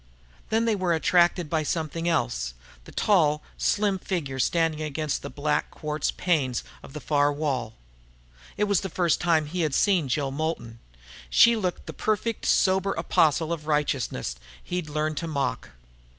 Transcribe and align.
Then 0.49 0.65
they 0.65 0.73
were 0.75 0.95
attracted 0.95 1.47
by 1.47 1.61
something 1.61 2.09
else 2.09 2.55
the 2.85 2.91
tall, 2.91 3.43
slim 3.55 3.99
figure 3.99 4.39
standing 4.39 4.81
against 4.81 5.21
the 5.21 5.29
black 5.29 5.69
quartz 5.69 6.09
panes 6.09 6.63
of 6.81 6.93
the 6.93 6.99
far 6.99 7.31
wall. 7.31 7.75
It 8.57 8.63
was 8.63 8.81
the 8.81 8.89
first 8.89 9.21
time 9.21 9.45
he 9.45 9.61
had 9.61 9.75
seen 9.75 10.07
Jill 10.09 10.31
Moulton. 10.31 10.79
She 11.29 11.55
looked 11.55 11.85
the 11.85 11.93
perfect 11.93 12.47
sober 12.47 12.93
apostle 12.93 13.53
of 13.53 13.67
righteousness 13.67 14.37
he'd 14.63 14.89
learned 14.89 15.17
to 15.17 15.27
mock. 15.27 15.69